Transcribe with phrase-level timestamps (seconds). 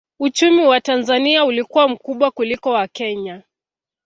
[0.19, 3.43] Uchumi wa Tanzania ulikuwa mkubwa kuliko wa Kenya